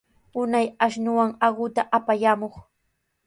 Unay 0.41 0.65
ashnuwan 0.85 1.31
aquta 1.47 1.81
apayamuq. 1.97 2.53